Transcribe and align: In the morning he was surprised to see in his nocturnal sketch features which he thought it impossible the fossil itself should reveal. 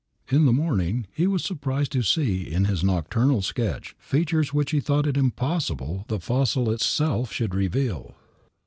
In 0.29 0.47
the 0.47 0.51
morning 0.51 1.05
he 1.13 1.27
was 1.27 1.43
surprised 1.43 1.91
to 1.91 2.01
see 2.01 2.51
in 2.51 2.65
his 2.65 2.83
nocturnal 2.83 3.43
sketch 3.43 3.95
features 3.99 4.51
which 4.51 4.71
he 4.71 4.79
thought 4.79 5.05
it 5.05 5.15
impossible 5.15 6.05
the 6.07 6.19
fossil 6.19 6.71
itself 6.71 7.31
should 7.31 7.53
reveal. 7.53 8.15